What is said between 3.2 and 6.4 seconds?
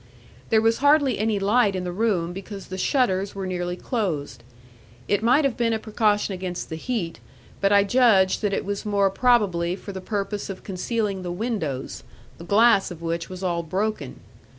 were nearly closed. It might have been a precaution